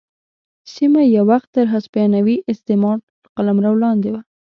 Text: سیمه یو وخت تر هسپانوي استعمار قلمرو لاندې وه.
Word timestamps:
سیمه 0.73 1.01
یو 1.15 1.23
وخت 1.31 1.49
تر 1.55 1.65
هسپانوي 1.73 2.37
استعمار 2.51 2.97
قلمرو 3.35 3.73
لاندې 3.83 4.09
وه. 4.13 4.21